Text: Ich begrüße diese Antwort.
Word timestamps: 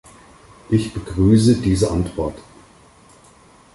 Ich 0.71 0.95
begrüße 0.95 1.57
diese 1.61 1.91
Antwort. 1.91 2.39